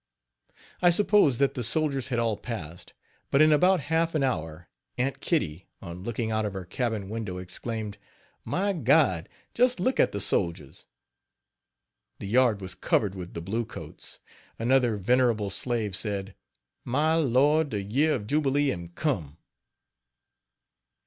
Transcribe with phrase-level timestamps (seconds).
[0.81, 2.95] I supposed that the soldiers had all passed;
[3.29, 7.37] but in about half an hour Aunt Kitty, on looking out of her cabin window,
[7.37, 7.99] exclaimed:
[8.43, 9.29] "My God!
[9.53, 10.87] just look at the soldiers!"
[12.17, 14.17] The yard was covered with the blue coats.
[14.57, 16.33] Another venerable slave said:
[16.83, 17.69] "My Lord!
[17.69, 19.37] de year of jubilee am come.